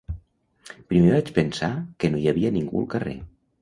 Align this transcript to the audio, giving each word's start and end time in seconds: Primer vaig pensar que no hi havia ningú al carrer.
Primer 0.93 1.13
vaig 1.17 1.31
pensar 1.37 1.71
que 2.01 2.13
no 2.15 2.21
hi 2.25 2.29
havia 2.35 2.57
ningú 2.61 2.85
al 2.85 2.95
carrer. 2.99 3.21